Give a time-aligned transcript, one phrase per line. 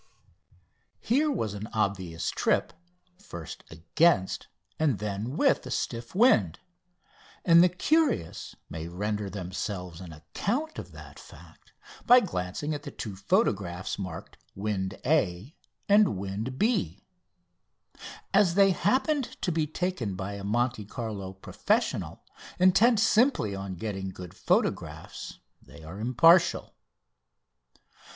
[0.99, 2.73] Here was an obvious trip,
[3.19, 4.47] first against
[4.79, 6.57] and then with a stiff wind,
[7.45, 11.71] and the curious may render themselves an account of the fact
[12.07, 15.55] by glancing at the two photographs marked "Wind A"
[15.87, 17.05] and "Wind B."
[18.33, 22.23] As they happened to be taken by a Monte Carlo professional
[22.57, 26.73] intent simply on getting good photographs they are impartial.